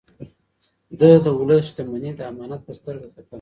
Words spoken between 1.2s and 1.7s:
د ولس